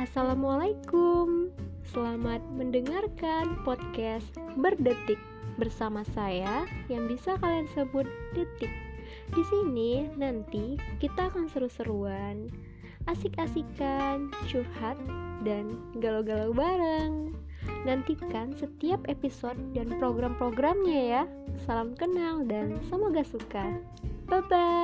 Assalamualaikum. 0.00 1.52
Selamat 1.92 2.40
mendengarkan 2.56 3.60
podcast 3.68 4.32
Berdetik 4.56 5.20
bersama 5.60 6.08
saya 6.16 6.64
yang 6.88 7.04
bisa 7.04 7.36
kalian 7.36 7.68
sebut 7.76 8.08
Detik. 8.32 8.72
Di 9.36 9.42
sini 9.52 10.08
nanti 10.16 10.80
kita 11.04 11.28
akan 11.28 11.52
seru-seruan, 11.52 12.48
asik-asikan, 13.12 14.32
curhat, 14.48 14.96
dan 15.44 15.76
galau-galau 16.00 16.56
bareng. 16.56 17.36
Nantikan 17.84 18.56
setiap 18.56 19.04
episode 19.04 19.60
dan 19.76 20.00
program-programnya 20.00 21.00
ya. 21.12 21.22
Salam 21.68 21.92
kenal 21.92 22.48
dan 22.48 22.80
semoga 22.88 23.20
suka. 23.20 23.68
Bye 24.32 24.48
bye. 24.48 24.79